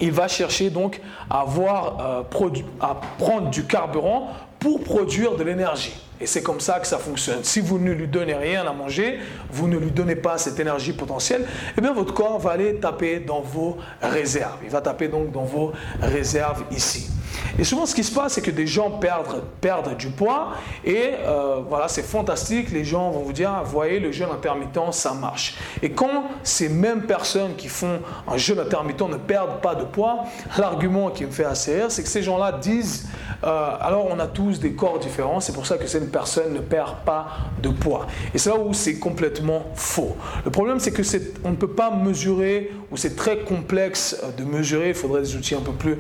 il 0.01 0.11
va 0.11 0.27
chercher 0.27 0.69
donc 0.69 1.01
à, 1.29 1.41
avoir, 1.41 2.23
euh, 2.31 2.51
à 2.79 2.95
prendre 3.17 3.49
du 3.49 3.65
carburant 3.65 4.29
pour 4.57 4.81
produire 4.81 5.35
de 5.35 5.43
l'énergie. 5.43 5.95
Et 6.21 6.25
c'est 6.25 6.43
comme 6.43 6.59
ça 6.59 6.79
que 6.79 6.87
ça 6.87 6.97
fonctionne. 6.97 7.43
Si 7.43 7.61
vous 7.61 7.79
ne 7.79 7.91
lui 7.91 8.07
donnez 8.07 8.33
rien 8.33 8.65
à 8.65 8.73
manger, 8.73 9.19
vous 9.51 9.67
ne 9.67 9.77
lui 9.77 9.91
donnez 9.91 10.17
pas 10.17 10.37
cette 10.37 10.59
énergie 10.59 10.91
potentielle, 10.91 11.45
eh 11.77 11.81
bien 11.81 11.93
votre 11.93 12.13
corps 12.13 12.39
va 12.39 12.51
aller 12.51 12.75
taper 12.75 13.19
dans 13.19 13.39
vos 13.39 13.77
réserves. 14.01 14.57
Il 14.63 14.69
va 14.69 14.81
taper 14.81 15.07
donc 15.07 15.31
dans 15.31 15.45
vos 15.45 15.71
réserves 16.01 16.63
ici. 16.71 17.09
Et 17.57 17.63
souvent, 17.63 17.85
ce 17.85 17.95
qui 17.95 18.03
se 18.03 18.13
passe, 18.13 18.33
c'est 18.33 18.41
que 18.41 18.51
des 18.51 18.67
gens 18.67 18.91
perdent, 18.91 19.43
perdent 19.61 19.95
du 19.97 20.09
poids 20.09 20.53
et 20.85 21.11
euh, 21.25 21.61
voilà, 21.67 21.87
c'est 21.87 22.03
fantastique. 22.03 22.71
Les 22.71 22.83
gens 22.83 23.11
vont 23.11 23.21
vous 23.21 23.33
dire, 23.33 23.51
ah, 23.51 23.63
voyez, 23.63 23.99
le 23.99 24.11
jeûne 24.11 24.29
intermittent, 24.31 24.79
ça 24.91 25.13
marche. 25.13 25.57
Et 25.81 25.91
quand 25.91 26.25
ces 26.43 26.69
mêmes 26.69 27.03
personnes 27.03 27.55
qui 27.55 27.67
font 27.67 27.99
un 28.27 28.37
jeûne 28.37 28.59
intermittent 28.59 29.01
ne 29.01 29.17
perdent 29.17 29.61
pas 29.61 29.75
de 29.75 29.83
poids, 29.83 30.25
l'argument 30.57 31.09
qui 31.09 31.25
me 31.25 31.31
fait 31.31 31.45
assez 31.45 31.75
rire, 31.75 31.91
c'est 31.91 32.03
que 32.03 32.09
ces 32.09 32.23
gens-là 32.23 32.53
disent, 32.53 33.07
euh, 33.43 33.71
alors 33.79 34.07
on 34.09 34.19
a 34.19 34.27
tous 34.27 34.59
des 34.59 34.73
corps 34.73 34.99
différents, 34.99 35.39
c'est 35.39 35.53
pour 35.53 35.65
ça 35.65 35.77
que 35.77 35.87
cette 35.87 36.11
personne 36.11 36.53
ne 36.53 36.59
perd 36.59 36.97
pas 37.05 37.27
de 37.61 37.69
poids. 37.69 38.07
Et 38.33 38.37
c'est 38.37 38.49
là 38.49 38.57
où 38.57 38.73
c'est 38.73 38.99
complètement 38.99 39.63
faux. 39.75 40.15
Le 40.45 40.51
problème, 40.51 40.79
c'est 40.79 40.91
que 40.91 41.01
on 41.43 41.51
ne 41.51 41.55
peut 41.55 41.71
pas 41.71 41.91
mesurer, 41.91 42.71
ou 42.91 42.97
c'est 42.97 43.15
très 43.15 43.39
complexe 43.39 44.17
de 44.37 44.43
mesurer, 44.43 44.89
il 44.89 44.95
faudrait 44.95 45.21
des 45.21 45.35
outils 45.35 45.55
un 45.55 45.61
peu 45.61 45.71
plus 45.71 45.97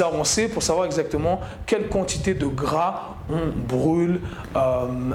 avancés 0.00 0.48
pour 0.48 0.62
savoir 0.62 0.81
exactement 0.84 1.40
quelle 1.66 1.88
quantité 1.88 2.34
de 2.34 2.46
gras 2.46 3.16
on 3.30 3.52
brûle 3.56 4.20
euh, 4.56 4.60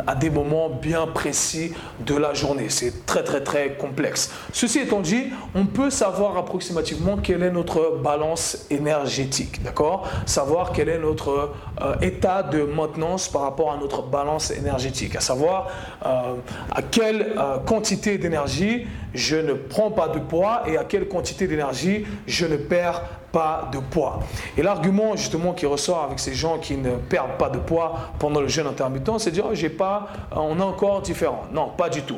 à 0.08 0.16
des 0.16 0.30
moments 0.30 0.70
bien 0.70 1.08
précis 1.08 1.74
de 2.06 2.16
la 2.16 2.34
journée. 2.34 2.70
C'est 2.70 3.06
très 3.06 3.24
très 3.24 3.44
très 3.44 3.74
complexe. 3.76 4.32
Ceci 4.54 4.80
étant 4.80 5.02
dit, 5.02 5.26
on 5.56 5.66
peut 5.66 5.90
savoir 5.90 6.38
approximativement 6.38 7.18
quelle 7.18 7.44
est 7.44 7.52
notre 7.52 8.00
balance 8.02 8.66
énergétique, 8.70 9.62
d'accord? 9.64 10.08
Savoir 10.26 10.72
quel 10.72 10.90
est 10.90 11.00
notre 11.00 11.52
euh, 11.82 11.96
état 12.02 12.44
de 12.44 12.64
maintenance 12.64 13.28
par 13.28 13.42
rapport 13.42 13.72
à 13.72 13.78
notre 13.78 14.04
balance 14.04 14.52
énergétique, 14.52 15.16
à 15.16 15.22
savoir 15.22 15.68
euh, 16.06 16.34
à 16.72 16.82
quelle 16.82 17.36
quantité 17.66 18.18
d'énergie 18.18 18.88
je 19.14 19.36
ne 19.36 19.54
prends 19.54 19.92
pas 19.92 20.08
de 20.08 20.20
poids 20.20 20.64
et 20.68 20.78
à 20.78 20.84
quelle 20.84 21.08
quantité 21.08 21.48
d'énergie 21.48 22.06
je 22.28 22.46
ne 22.46 22.58
perds 22.58 23.04
pas 23.38 23.70
de 23.72 23.78
poids. 23.78 24.22
Et 24.58 24.64
l'argument 24.64 25.16
justement 25.16 25.54
qui 25.54 25.68
ressort 25.68 26.04
avec 26.04 26.18
ces 26.18 26.34
gens 26.34 26.58
qui 26.58 26.76
ne 26.76 26.96
perdent 26.96 27.38
pas 27.38 27.50
de 27.50 27.60
poids 27.60 27.94
pendant 28.18 28.42
le 28.42 28.48
jeûne 28.48 28.66
intermittent, 28.66 29.20
c'est 29.20 29.30
dire 29.30 29.46
oh, 29.48 29.54
j'ai 29.54 29.70
pas, 29.70 30.08
euh, 30.32 30.38
on 30.38 30.58
est 30.58 30.64
encore 30.64 31.04
différent. 31.04 31.44
Non, 31.54 31.70
pas 31.78 31.90
du 31.90 32.02
tout. 32.02 32.18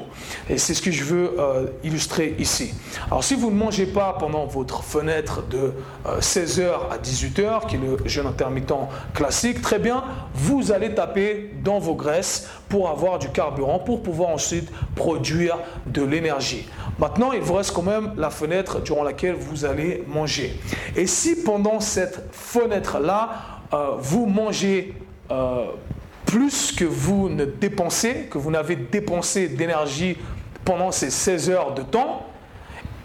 Et 0.49 0.57
c'est 0.57 0.73
ce 0.73 0.81
que 0.81 0.91
je 0.91 1.03
veux 1.03 1.35
euh, 1.37 1.65
illustrer 1.83 2.37
ici. 2.39 2.73
Alors 3.07 3.21
si 3.21 3.35
vous 3.35 3.51
ne 3.51 3.57
mangez 3.57 3.85
pas 3.85 4.15
pendant 4.17 4.45
votre 4.45 4.81
fenêtre 4.81 5.43
de 5.49 5.73
16h 6.21 6.61
euh, 6.61 6.75
à 6.89 6.97
18h, 6.97 7.67
qui 7.67 7.75
est 7.75 7.79
le 7.79 7.97
jeûne 8.07 8.27
intermittent 8.27 8.87
classique, 9.13 9.61
très 9.61 9.79
bien, 9.79 10.05
vous 10.33 10.71
allez 10.71 10.95
taper 10.95 11.53
dans 11.61 11.79
vos 11.79 11.95
graisses 11.95 12.47
pour 12.69 12.87
avoir 12.89 13.19
du 13.19 13.27
carburant, 13.27 13.79
pour 13.79 14.03
pouvoir 14.03 14.29
ensuite 14.29 14.71
produire 14.95 15.57
de 15.85 16.01
l'énergie. 16.01 16.69
Maintenant, 16.99 17.31
il 17.31 17.39
vous 17.39 17.53
reste 17.53 17.71
quand 17.71 17.83
même 17.83 18.11
la 18.17 18.29
fenêtre 18.29 18.81
durant 18.81 19.03
laquelle 19.03 19.35
vous 19.35 19.63
allez 19.63 20.03
manger. 20.07 20.59
Et 20.97 21.07
si 21.07 21.43
pendant 21.43 21.79
cette 21.79 22.25
fenêtre-là, 22.33 23.29
euh, 23.73 23.91
vous 23.99 24.25
mangez 24.25 24.93
euh, 25.31 25.67
plus 26.25 26.73
que 26.73 26.83
vous 26.83 27.29
ne 27.29 27.45
dépensez, 27.45 28.27
que 28.29 28.37
vous 28.37 28.51
n'avez 28.51 28.75
dépensé 28.75 29.47
d'énergie 29.47 30.17
pendant 30.65 30.91
ces 30.91 31.09
16 31.09 31.49
heures 31.49 31.73
de 31.73 31.83
temps, 31.83 32.25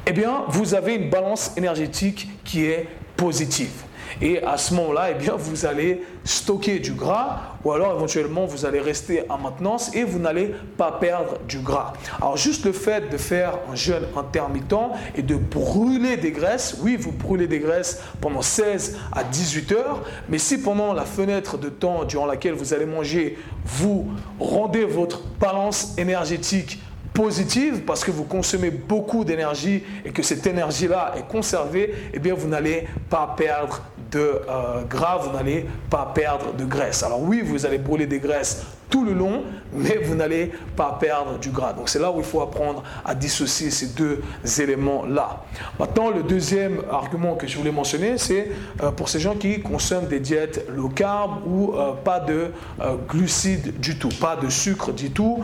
eh 0.07 0.13
bien, 0.13 0.43
vous 0.49 0.75
avez 0.75 0.97
une 0.97 1.09
balance 1.09 1.53
énergétique 1.57 2.29
qui 2.45 2.67
est 2.67 2.89
positive. 3.17 3.85
Et 4.21 4.43
à 4.43 4.57
ce 4.57 4.75
moment-là, 4.75 5.11
eh 5.11 5.15
bien, 5.15 5.35
vous 5.37 5.67
allez 5.67 6.03
stocker 6.25 6.79
du 6.79 6.93
gras 6.93 7.55
ou 7.65 7.73
alors 7.73 7.95
éventuellement 7.97 8.45
vous 8.47 8.67
allez 8.67 8.81
rester 8.81 9.25
en 9.29 9.39
maintenance 9.39 9.95
et 9.95 10.05
vous 10.05 10.19
n'allez 10.19 10.55
pas 10.77 10.93
perdre 10.93 11.39
du 11.49 11.59
gras. 11.59 11.95
Alors 12.19 12.37
juste 12.37 12.65
le 12.65 12.73
fait 12.73 13.11
de 13.11 13.17
faire 13.17 13.59
un 13.71 13.75
jeûne 13.75 14.05
intermittent 14.17 14.75
et 15.17 15.23
de 15.23 15.37
brûler 15.37 16.17
des 16.17 16.31
graisses, 16.31 16.77
oui, 16.81 16.97
vous 16.97 17.13
brûlez 17.13 17.47
des 17.47 17.59
graisses 17.59 18.03
pendant 18.21 18.43
16 18.43 18.99
à 19.13 19.25
18 19.25 19.73
heures, 19.73 20.03
mais 20.29 20.39
si 20.39 20.59
pendant 20.59 20.93
la 20.93 21.05
fenêtre 21.05 21.59
de 21.59 21.69
temps 21.69 22.05
durant 22.05 22.27
laquelle 22.27 22.55
vous 22.55 22.75
allez 22.75 22.87
manger, 22.87 23.39
vous 23.65 24.09
rendez 24.39 24.85
votre 24.85 25.23
balance 25.41 25.95
énergétique 25.99 26.81
positive 27.15 27.83
parce 27.87 28.05
que 28.05 28.11
vous 28.11 28.25
consommez 28.25 28.71
beaucoup 28.71 29.25
d'énergie 29.25 29.85
et 30.05 30.11
que 30.11 30.23
cette 30.23 30.47
énergie-là 30.47 31.15
est 31.17 31.29
conservée, 31.29 31.95
eh 32.13 32.19
bien 32.19 32.35
vous 32.35 32.49
n'allez 32.49 32.89
pas 33.09 33.35
perdre 33.37 33.83
de 34.15 34.41
euh, 34.49 34.83
vous 35.23 35.33
n'allez 35.33 35.67
pas 35.91 36.11
perdre 36.15 36.53
de 36.55 36.65
graisse. 36.65 37.03
Alors 37.03 37.21
oui, 37.21 37.43
vous 37.43 37.67
allez 37.67 37.79
brûler 37.79 38.07
des 38.07 38.21
graisses 38.21 38.65
tout 38.95 39.05
le 39.05 39.13
long, 39.13 39.43
mais 39.73 39.99
vous 40.05 40.15
n'allez 40.15 40.53
pas 40.77 40.97
perdre 41.01 41.37
du 41.41 41.51
gras. 41.51 41.73
Donc 41.73 41.89
c'est 41.89 41.99
là 41.99 42.13
où 42.13 42.19
il 42.19 42.25
faut 42.25 42.41
apprendre 42.41 42.85
à 43.05 43.17
dissocier 43.17 43.73
ces 43.73 43.89
deux 43.89 44.23
éléments-là. 44.61 45.43
Maintenant, 45.81 46.11
le 46.11 46.23
deuxième 46.23 46.81
argument 46.89 47.35
que 47.35 47.49
je 47.49 47.59
voulais 47.59 47.73
mentionner, 47.73 48.17
c'est 48.19 48.53
euh, 48.85 48.93
pour 48.93 49.09
ces 49.09 49.19
gens 49.19 49.35
qui 49.35 49.61
consomment 49.61 50.07
des 50.07 50.21
diètes 50.21 50.65
low 50.73 50.91
carb 50.91 51.45
ou 51.45 51.73
euh, 51.73 51.95
pas 52.05 52.21
de 52.21 52.53
euh, 52.81 52.95
glucides 53.09 53.81
du 53.81 53.99
tout, 53.99 54.11
pas 54.21 54.37
de 54.37 54.49
sucre 54.49 54.93
du 54.93 55.11
tout, 55.11 55.43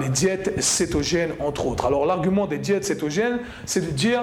les 0.00 0.08
diètes 0.08 0.60
cétogènes 0.60 1.30
entre 1.38 1.66
autres. 1.66 1.86
Alors 1.86 2.04
l'argument 2.04 2.46
des 2.48 2.58
diètes 2.58 2.84
cétogènes, 2.84 3.38
c'est 3.64 3.86
de 3.86 3.92
dire, 3.92 4.22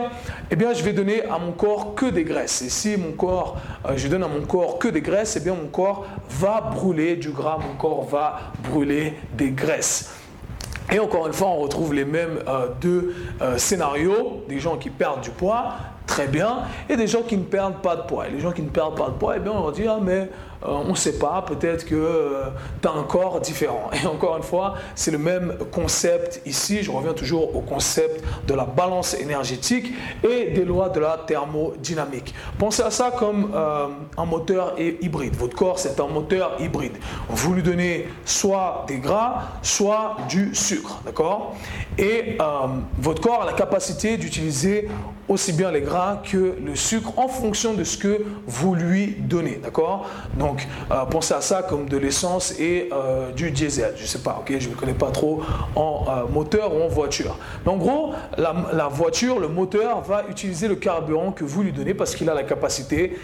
eh 0.51 0.57
bien 0.57 0.73
je 0.73 0.83
vais 0.83 0.91
donner 0.91 1.23
à 1.23 1.39
mon 1.39 1.53
corps 1.53 1.95
que 1.95 2.07
des 2.07 2.25
graisses. 2.25 2.61
Et 2.61 2.69
si 2.69 2.97
mon 2.97 3.13
corps, 3.13 3.57
je 3.95 4.09
donne 4.09 4.23
à 4.23 4.27
mon 4.27 4.41
corps 4.41 4.79
que 4.79 4.89
des 4.89 5.01
graisses, 5.01 5.37
eh 5.37 5.39
bien 5.39 5.53
mon 5.53 5.67
corps 5.67 6.05
va 6.29 6.59
brûler 6.59 7.15
du 7.15 7.29
gras, 7.29 7.57
mon 7.57 7.75
corps 7.77 8.03
va 8.03 8.51
brûler 8.69 9.13
des 9.33 9.51
graisses. 9.51 10.11
Et 10.91 10.99
encore 10.99 11.25
une 11.27 11.33
fois, 11.33 11.47
on 11.47 11.57
retrouve 11.57 11.93
les 11.93 12.05
mêmes 12.05 12.39
euh, 12.47 12.67
deux 12.79 13.15
euh, 13.41 13.57
scénarios, 13.57 14.43
des 14.47 14.59
gens 14.59 14.77
qui 14.77 14.89
perdent 14.89 15.21
du 15.21 15.31
poids, 15.31 15.73
très 16.05 16.27
bien, 16.27 16.59
et 16.89 16.95
des 16.95 17.07
gens 17.07 17.23
qui 17.23 17.37
ne 17.37 17.43
perdent 17.43 17.81
pas 17.81 17.95
de 17.95 18.03
poids. 18.03 18.27
Et 18.27 18.31
les 18.31 18.39
gens 18.39 18.51
qui 18.51 18.61
ne 18.61 18.69
perdent 18.69 18.95
pas 18.95 19.07
de 19.07 19.15
poids, 19.15 19.35
eh 19.37 19.39
bien, 19.39 19.51
on 19.51 19.61
leur 19.61 19.71
dit, 19.71 19.87
ah, 19.87 19.97
mais 20.01 20.29
euh, 20.63 20.67
on 20.67 20.89
ne 20.89 20.95
sait 20.95 21.17
pas, 21.17 21.43
peut-être 21.45 21.85
que 21.85 21.95
euh, 21.95 22.43
tu 22.81 22.87
as 22.87 22.91
un 22.91 23.03
corps 23.03 23.39
différent. 23.39 23.89
Et 24.03 24.05
encore 24.07 24.37
une 24.37 24.43
fois, 24.43 24.75
c'est 24.95 25.11
le 25.11 25.17
même 25.17 25.57
concept 25.71 26.41
ici. 26.45 26.83
Je 26.83 26.91
reviens 26.91 27.13
toujours 27.13 27.55
au 27.55 27.61
concept 27.61 28.23
de 28.47 28.53
la 28.53 28.65
balance 28.65 29.13
énergétique 29.15 29.93
et 30.23 30.51
des 30.51 30.65
lois 30.65 30.89
de 30.89 30.99
la 30.99 31.17
thermodynamique. 31.25 32.33
Pensez 32.57 32.83
à 32.83 32.91
ça 32.91 33.11
comme 33.11 33.51
euh, 33.53 33.87
un 34.17 34.25
moteur 34.25 34.75
hybride. 34.79 35.35
Votre 35.35 35.55
corps, 35.55 35.79
c'est 35.79 35.99
un 35.99 36.07
moteur 36.07 36.53
hybride. 36.59 36.97
Vous 37.29 37.53
lui 37.53 37.63
donnez 37.63 38.07
soit 38.25 38.85
des 38.87 38.97
gras, 38.97 39.43
soit 39.61 40.17
du 40.29 40.53
sucre. 40.55 41.01
D'accord? 41.05 41.55
Et 41.97 42.37
votre 42.99 43.21
corps 43.21 43.43
a 43.43 43.45
la 43.45 43.53
capacité 43.53 44.17
d'utiliser 44.17 44.89
aussi 45.27 45.53
bien 45.53 45.71
les 45.71 45.81
gras 45.81 46.21
que 46.23 46.55
le 46.63 46.75
sucre 46.75 47.17
en 47.17 47.27
fonction 47.27 47.73
de 47.73 47.83
ce 47.83 47.97
que 47.97 48.25
vous 48.45 48.75
lui 48.75 49.15
donnez. 49.19 49.59
D'accord? 49.61 50.07
Donc, 50.37 50.54
euh, 50.91 51.05
pensez 51.05 51.33
à 51.33 51.41
ça 51.41 51.63
comme 51.63 51.87
de 51.87 51.97
l'essence 51.97 52.57
et 52.59 52.89
euh, 52.91 53.31
du 53.31 53.51
diesel. 53.51 53.93
Je 53.97 54.03
ne 54.03 54.07
sais 54.07 54.19
pas, 54.19 54.37
ok 54.39 54.53
Je 54.59 54.69
ne 54.69 54.75
connais 54.75 54.93
pas 54.93 55.11
trop 55.11 55.41
en 55.75 56.05
euh, 56.07 56.27
moteur 56.31 56.75
ou 56.75 56.81
en 56.83 56.87
voiture. 56.87 57.37
Mais 57.65 57.71
en 57.71 57.77
gros, 57.77 58.13
la, 58.37 58.87
voiture, 58.87 59.39
le 59.39 59.47
moteur 59.47 60.01
va 60.01 60.23
utiliser 60.29 60.67
le 60.67 60.75
carburant 60.75 61.31
que 61.31 61.43
vous 61.43 61.63
lui 61.63 61.71
donnez 61.71 61.93
parce 61.93 62.15
qu'il 62.15 62.29
a 62.29 62.33
la 62.33 62.43
capacité 62.43 63.17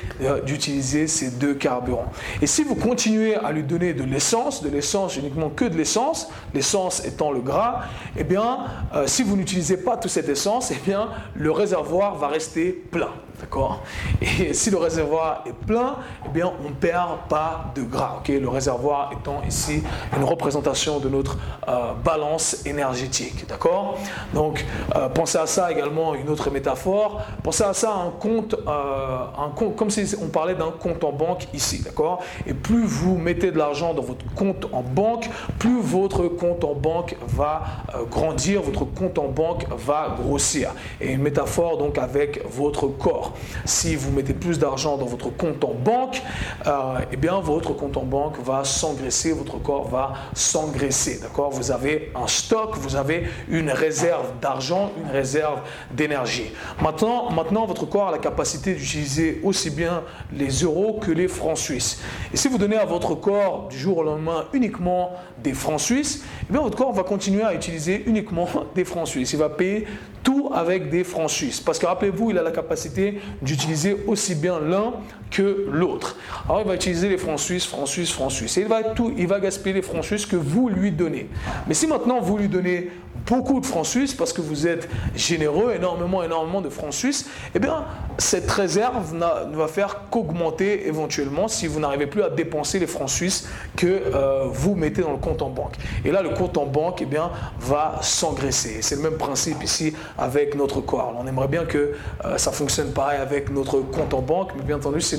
d'utiliser 0.46 1.08
ces 1.08 1.32
deux 1.32 1.54
carburants. 1.54 2.12
Et 2.42 2.48
si 2.48 2.64
vous 2.64 2.76
continuez 2.76 3.36
à 3.36 3.52
lui 3.52 3.64
donner 3.64 3.94
de 3.94 4.04
l'essence, 4.04 4.64
de 4.64 4.70
l'essence 4.70 5.16
uniquement 5.18 5.50
que 5.50 5.66
de 5.66 5.78
l'essence, 5.78 6.30
l'essence 6.54 7.06
étant 7.06 7.32
le 7.32 7.40
gras, 7.40 7.82
eh 8.18 8.24
bien, 8.24 8.60
si 9.06 9.24
vous 9.24 9.36
n'utilisez 9.36 9.78
pas 9.78 9.98
toute 9.98 10.12
cette 10.12 10.30
essence, 10.30 10.72
eh 10.72 10.80
bien, 10.86 11.10
le 11.36 11.52
réservoir 11.52 12.16
va 12.16 12.28
rester 12.28 12.72
plein. 12.72 13.12
D'accord 13.42 13.82
Et 14.22 14.54
si 14.54 14.70
le 14.70 14.78
réservoir 14.78 15.44
est 15.46 15.54
plein, 15.54 15.96
eh 16.26 16.30
bien, 16.30 16.52
on 16.64 16.70
ne 16.70 16.74
perd 16.74 17.28
pas 17.28 17.66
de 17.76 17.82
gras, 17.82 18.22
Le 18.28 18.48
réservoir 18.48 19.12
étant 19.12 19.42
ici 19.48 19.84
une 20.16 20.24
représentation 20.24 21.00
de 21.00 21.10
notre 21.10 21.38
euh, 21.68 21.94
balance 21.94 22.66
énergétique, 22.66 23.48
d'accord 23.48 23.98
Donc, 24.34 24.66
euh, 24.96 25.10
pensez 25.10 25.38
à 25.38 25.48
ça 25.48 25.72
également, 25.72 26.14
une 26.16 26.30
autre 26.30 26.50
métaphore. 26.52 27.22
Pensez 27.44 27.64
à 27.64 27.74
ça, 27.74 27.94
un 27.94 28.12
compte, 28.12 28.54
euh, 28.54 29.26
un 29.38 29.50
compte 29.50 29.76
comme 29.76 29.90
si 29.90 30.16
on 30.22 30.28
parlait 30.28 30.56
d'un 30.56 30.72
compte 30.72 31.04
en 31.04 31.12
banque 31.12 31.48
ici, 31.54 31.82
d'accord 31.84 32.20
Et 32.46 32.54
plus 32.54 32.86
vous 32.86 33.18
mettez 33.18 33.52
de 33.52 33.58
l'argent 33.58 33.94
dans 33.94 34.04
votre 34.04 34.26
compte 34.36 34.68
en 34.72 34.82
banque, 34.82 35.30
plus 35.58 35.82
votre 35.82 36.28
compte 36.28 36.64
en 36.64 36.76
banque 36.76 37.18
va 37.28 37.64
grandir, 38.10 38.62
votre 38.62 38.86
compte 38.86 39.18
en 39.18 39.28
banque 39.28 39.66
va 39.72 40.16
grossir. 40.22 40.74
Et 41.00 41.12
une 41.12 41.22
métaphore 41.22 41.78
donc 41.78 41.98
avec 41.98 42.46
votre 42.52 42.88
corps. 42.88 43.31
Si 43.66 43.96
vous 43.96 44.12
mettez 44.12 44.34
plus 44.34 44.60
d'argent 44.60 44.98
dans 44.98 45.06
votre 45.06 45.30
compte 45.30 45.64
en 45.64 45.74
banque, 45.74 46.22
euh, 46.68 47.00
eh 47.12 47.18
bien 47.18 47.40
votre 47.40 47.74
compte 47.74 47.98
en 47.98 48.04
banque 48.04 48.40
va 48.44 48.64
s'engraisser, 48.64 49.34
votre 49.34 49.62
corps 49.62 49.88
va 49.88 50.14
s'engraisser. 50.34 51.20
D'accord? 51.22 51.52
Vous 51.52 51.72
avez 51.72 52.12
un 52.16 52.28
stock, 52.28 52.78
vous 52.78 52.96
avez 52.96 53.28
une 53.50 53.72
réserve 53.72 54.34
d'argent, 54.42 54.92
une 55.04 55.12
réserve 55.12 55.62
d'énergie. 55.92 56.52
Maintenant, 56.82 57.66
votre 57.66 57.86
corps 57.86 58.10
a 58.10 58.12
la 58.12 58.18
capacité 58.18 58.74
d'utiliser 58.74 59.42
aussi 59.44 59.70
bien 59.70 60.04
les 60.34 60.50
euros 60.64 61.00
que 61.02 61.12
les 61.12 61.28
francs 61.28 61.58
suisses. 61.58 62.02
Et 62.34 62.38
si 62.38 62.48
vous 62.48 62.58
donnez 62.58 62.78
à 62.78 62.86
votre 62.86 63.16
corps 63.16 63.68
du 63.70 63.78
jour 63.78 63.98
au 63.98 64.04
lendemain 64.04 64.46
uniquement 64.54 65.12
des 65.44 65.54
francs 65.54 65.80
suisses, 65.80 66.24
eh 66.50 66.54
votre 66.54 66.78
corps 66.78 66.94
va 66.94 67.04
continuer 67.04 67.44
à 67.44 67.54
utiliser 67.54 68.04
uniquement 68.06 68.48
des 68.76 68.86
francs 68.86 69.08
suisses. 69.08 69.34
Il 69.34 69.40
va 69.40 69.50
payer 69.50 69.88
tout 70.24 70.50
avec 70.54 70.90
des 70.90 71.04
francs 71.04 71.30
suisses. 71.30 71.60
Parce 71.60 71.80
que 71.80 71.86
rappelez-vous, 71.86 72.32
il 72.32 72.38
a 72.38 72.44
la 72.44 72.52
capacité 72.52 73.20
d'utiliser 73.42 73.98
aussi 74.08 74.36
bien 74.36 74.60
l'un 74.60 74.94
que 75.32 75.66
l'autre. 75.72 76.18
Alors 76.46 76.62
il 76.62 76.68
va 76.68 76.76
utiliser 76.76 77.10
les 77.10 77.18
francs 77.18 77.40
suisses, 77.40 77.66
francs 77.66 77.88
suisses, 77.88 78.12
francs 78.12 78.32
suisses. 78.32 78.58
Et 78.58 78.62
il 78.62 78.68
va, 78.68 78.84
tout, 78.84 79.14
il 79.18 79.28
va 79.28 79.40
gaspiller 79.40 79.76
les 79.76 79.82
francs 79.82 80.04
suisses 80.04 80.26
que 80.26 80.36
vous 80.36 80.70
lui 80.70 80.92
donnez. 80.92 81.30
Mais 81.68 81.74
si 81.74 81.88
maintenant 81.88 82.20
vous 82.20 82.38
lui 82.38 82.50
donnez 82.50 82.92
beaucoup 83.26 83.60
de 83.60 83.66
francs 83.66 83.86
suisses 83.86 84.14
parce 84.14 84.34
que 84.34 84.42
vous 84.42 84.68
êtes 84.68 84.90
généreux, 85.16 85.74
énormément, 85.76 86.24
énormément 86.24 86.62
de 86.62 86.70
francs 86.70 86.94
suisses, 86.94 87.30
eh 87.56 87.60
bien, 87.60 87.86
cette 88.18 88.50
réserve 88.50 89.14
ne 89.14 89.56
va 89.56 89.68
faire 89.68 90.10
qu'augmenter 90.10 90.88
éventuellement 90.88 91.48
si 91.48 91.68
vous 91.68 91.80
n'arrivez 91.80 92.08
plus 92.08 92.24
à 92.24 92.30
dépenser 92.30 92.80
les 92.80 92.88
francs 92.88 93.10
suisses 93.10 93.48
que 93.76 93.86
euh, 93.88 94.46
vous 94.52 94.76
mettez 94.76 95.02
dans 95.02 95.12
le 95.12 95.18
compte 95.18 95.42
en 95.42 95.50
banque. 95.50 95.76
Et 96.04 96.12
là, 96.12 96.22
le 96.22 96.30
compte 96.30 96.58
en 96.58 96.66
banque, 96.66 97.00
eh 97.02 97.06
bien, 97.06 97.32
va 97.60 98.00
s'engraisser. 98.02 98.82
C'est 98.82 98.96
le 98.96 99.02
même 99.02 99.18
principe 99.18 99.64
ici 99.64 99.94
avec 100.18 100.56
notre 100.56 100.82
corps. 100.82 101.16
On 101.18 101.28
aimerait 101.28 101.48
bien 101.48 101.66
que 101.66 101.94
euh, 102.26 102.38
ça 102.38 102.52
fonctionne 102.52 102.92
pareil 102.92 103.20
avec 103.20 103.50
notre 103.50 103.80
compte 103.80 104.14
en 104.14 104.22
banque, 104.22 104.52
mais 104.58 104.64
bien 104.64 104.78
entendu, 104.78 105.00
ce 105.02 105.16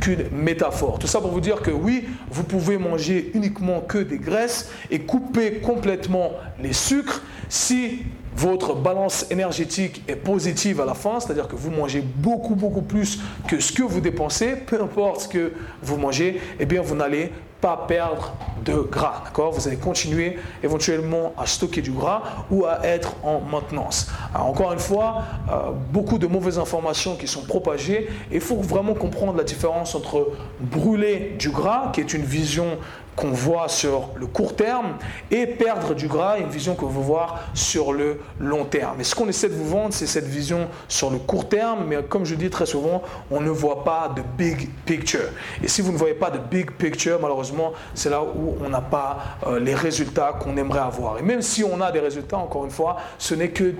qu'une 0.00 0.28
métaphore. 0.32 0.98
Tout 0.98 1.06
ça 1.06 1.20
pour 1.20 1.30
vous 1.30 1.40
dire 1.40 1.62
que 1.62 1.70
oui, 1.70 2.08
vous 2.30 2.44
pouvez 2.44 2.78
manger 2.78 3.30
uniquement 3.34 3.80
que 3.80 3.98
des 3.98 4.18
graisses 4.18 4.70
et 4.90 5.00
couper 5.00 5.54
complètement 5.58 6.32
les 6.60 6.72
sucres 6.72 7.22
si 7.48 8.02
votre 8.36 8.74
balance 8.74 9.26
énergétique 9.30 10.04
est 10.06 10.16
positive 10.16 10.80
à 10.80 10.84
la 10.84 10.94
fin, 10.94 11.18
c'est-à-dire 11.18 11.48
que 11.48 11.56
vous 11.56 11.70
mangez 11.70 12.00
beaucoup, 12.00 12.54
beaucoup 12.54 12.82
plus 12.82 13.20
que 13.48 13.58
ce 13.58 13.72
que 13.72 13.82
vous 13.82 14.00
dépensez, 14.00 14.54
peu 14.54 14.80
importe 14.80 15.22
ce 15.22 15.28
que 15.28 15.52
vous 15.82 15.96
mangez, 15.96 16.40
eh 16.60 16.66
bien, 16.66 16.80
vous 16.80 16.94
n'allez 16.94 17.32
pas 17.60 17.84
perdre 17.88 18.32
de 18.68 18.80
gras. 18.80 19.22
D'accord? 19.24 19.52
Vous 19.52 19.66
allez 19.66 19.76
continuer 19.76 20.38
éventuellement 20.62 21.32
à 21.36 21.46
stocker 21.46 21.80
du 21.80 21.90
gras 21.90 22.22
ou 22.50 22.66
à 22.66 22.84
être 22.84 23.14
en 23.22 23.40
maintenance. 23.40 24.08
encore 24.34 24.72
une 24.72 24.78
fois, 24.78 25.22
euh, 25.50 25.70
beaucoup 25.92 26.18
de 26.18 26.26
mauvaises 26.26 26.58
informations 26.58 27.16
qui 27.16 27.26
sont 27.26 27.42
propagées. 27.42 28.08
Il 28.30 28.40
faut 28.40 28.56
vraiment 28.56 28.94
comprendre 28.94 29.36
la 29.36 29.44
différence 29.44 29.94
entre 29.94 30.32
brûler 30.60 31.36
du 31.38 31.50
gras, 31.50 31.90
qui 31.92 32.00
est 32.00 32.12
une 32.12 32.24
vision 32.24 32.78
qu'on 33.18 33.30
voit 33.32 33.68
sur 33.68 34.10
le 34.14 34.26
court 34.26 34.54
terme, 34.54 34.96
et 35.32 35.44
perdre 35.46 35.92
du 35.92 36.06
gras, 36.06 36.38
une 36.38 36.48
vision 36.48 36.76
que 36.76 36.84
vous 36.84 37.02
voir 37.02 37.40
sur 37.52 37.92
le 37.92 38.20
long 38.38 38.64
terme. 38.64 39.00
Et 39.00 39.04
ce 39.04 39.14
qu'on 39.16 39.28
essaie 39.28 39.48
de 39.48 39.54
vous 39.54 39.68
vendre, 39.68 39.92
c'est 39.92 40.06
cette 40.06 40.26
vision 40.26 40.68
sur 40.86 41.10
le 41.10 41.18
court 41.18 41.48
terme, 41.48 41.84
mais 41.88 41.96
comme 42.08 42.24
je 42.24 42.36
dis 42.36 42.48
très 42.48 42.66
souvent, 42.66 43.02
on 43.32 43.40
ne 43.40 43.50
voit 43.50 43.82
pas 43.82 44.12
de 44.14 44.22
big 44.38 44.70
picture. 44.86 45.30
Et 45.62 45.66
si 45.66 45.82
vous 45.82 45.90
ne 45.90 45.96
voyez 45.96 46.14
pas 46.14 46.30
de 46.30 46.38
big 46.38 46.70
picture, 46.70 47.18
malheureusement, 47.20 47.72
c'est 47.92 48.08
là 48.08 48.22
où 48.22 48.57
on 48.60 48.68
n'a 48.68 48.80
pas 48.80 49.38
euh, 49.46 49.58
les 49.58 49.74
résultats 49.74 50.34
qu'on 50.38 50.56
aimerait 50.56 50.80
avoir. 50.80 51.18
Et 51.18 51.22
même 51.22 51.42
si 51.42 51.64
on 51.64 51.80
a 51.80 51.92
des 51.92 52.00
résultats, 52.00 52.38
encore 52.38 52.64
une 52.64 52.70
fois, 52.70 52.96
ce 53.18 53.34
n'est 53.34 53.50
que 53.50 53.74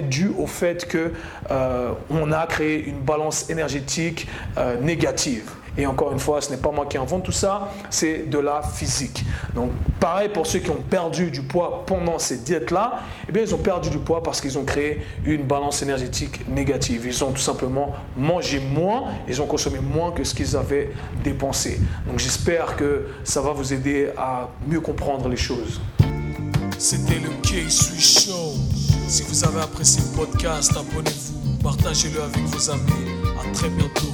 dû 0.00 0.30
au 0.38 0.46
fait 0.46 0.86
que 0.86 1.12
euh, 1.50 1.92
on 2.10 2.32
a 2.32 2.46
créé 2.46 2.84
une 2.84 3.00
balance 3.00 3.50
énergétique 3.50 4.26
euh, 4.58 4.78
négative. 4.80 5.50
Et 5.76 5.86
encore 5.86 6.12
une 6.12 6.18
fois, 6.18 6.40
ce 6.40 6.50
n'est 6.50 6.56
pas 6.56 6.70
moi 6.70 6.86
qui 6.86 6.96
invente 6.98 7.24
tout 7.24 7.32
ça, 7.32 7.72
c'est 7.90 8.30
de 8.30 8.38
la 8.38 8.62
physique. 8.62 9.24
Donc 9.54 9.70
pareil 9.98 10.28
pour 10.28 10.46
ceux 10.46 10.60
qui 10.60 10.70
ont 10.70 10.82
perdu 10.88 11.30
du 11.30 11.42
poids 11.42 11.84
pendant 11.86 12.18
ces 12.18 12.38
diètes-là, 12.38 13.00
eh 13.28 13.32
bien 13.32 13.42
ils 13.42 13.54
ont 13.54 13.58
perdu 13.58 13.90
du 13.90 13.98
poids 13.98 14.22
parce 14.22 14.40
qu'ils 14.40 14.56
ont 14.58 14.64
créé 14.64 15.02
une 15.24 15.42
balance 15.42 15.82
énergétique 15.82 16.48
négative. 16.48 17.04
Ils 17.06 17.24
ont 17.24 17.32
tout 17.32 17.40
simplement 17.40 17.92
mangé 18.16 18.60
moins, 18.60 19.04
ils 19.28 19.42
ont 19.42 19.46
consommé 19.46 19.80
moins 19.80 20.12
que 20.12 20.24
ce 20.24 20.34
qu'ils 20.34 20.56
avaient 20.56 20.90
dépensé. 21.22 21.80
Donc 22.06 22.18
j'espère 22.18 22.76
que 22.76 23.08
ça 23.24 23.40
va 23.40 23.52
vous 23.52 23.72
aider 23.72 24.10
à 24.16 24.48
mieux 24.66 24.80
comprendre 24.80 25.28
les 25.28 25.36
choses. 25.36 25.80
C'était 26.78 27.20
le 27.20 27.30
K-Swiss 27.42 28.26
Show. 28.26 28.54
Si 29.08 29.22
vous 29.22 29.44
avez 29.44 29.60
apprécié 29.60 30.02
le 30.02 30.16
podcast, 30.16 30.72
abonnez-vous, 30.72 31.62
partagez-le 31.62 32.22
avec 32.22 32.42
vos 32.44 32.70
amis. 32.70 32.82
À 33.40 33.54
très 33.54 33.68
bientôt. 33.68 34.12